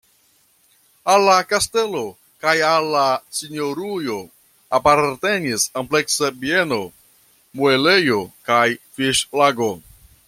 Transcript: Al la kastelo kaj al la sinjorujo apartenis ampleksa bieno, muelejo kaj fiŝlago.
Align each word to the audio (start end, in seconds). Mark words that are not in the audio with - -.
Al 1.15 1.25
la 1.25 1.33
kastelo 1.49 2.01
kaj 2.45 2.55
al 2.69 2.87
la 2.95 3.03
sinjorujo 3.41 4.17
apartenis 4.79 5.67
ampleksa 5.83 6.33
bieno, 6.47 6.81
muelejo 7.61 8.19
kaj 8.51 8.65
fiŝlago. 8.97 9.71